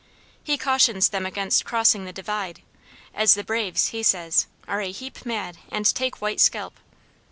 He 0.43 0.57
cautions 0.57 1.09
them 1.09 1.27
against 1.27 1.63
crossing 1.63 2.05
the 2.05 2.11
divide, 2.11 2.63
as 3.13 3.35
the 3.35 3.43
braves, 3.43 3.89
he 3.89 4.01
says, 4.01 4.47
are 4.67 4.81
"a 4.81 4.91
heap 4.91 5.27
mad, 5.27 5.57
and 5.69 5.85
take 5.93 6.19
white 6.19 6.39
scalp." 6.39 6.73